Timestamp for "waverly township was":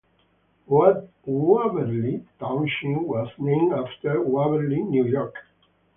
0.65-3.29